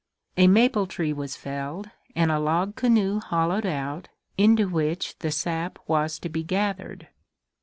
A 0.35 0.47
maple 0.47 0.87
tree 0.87 1.13
was 1.13 1.35
felled 1.35 1.91
and 2.15 2.31
a 2.31 2.39
log 2.39 2.75
canoe 2.75 3.19
hollowed 3.19 3.67
out, 3.67 4.07
into 4.35 4.67
which 4.67 5.15
the 5.19 5.29
sap 5.29 5.77
was 5.85 6.17
to 6.17 6.27
be 6.27 6.41
gathered. 6.43 7.09